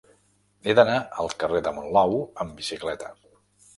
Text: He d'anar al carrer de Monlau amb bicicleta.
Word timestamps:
He 0.69 0.73
d'anar 0.77 0.95
al 1.23 1.29
carrer 1.43 1.61
de 1.67 1.73
Monlau 1.81 2.17
amb 2.45 2.57
bicicleta. 2.63 3.13